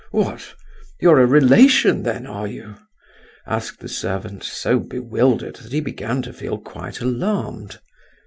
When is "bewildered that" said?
4.79-5.73